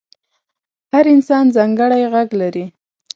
[0.91, 2.65] هر انسان ځانګړی غږ لري.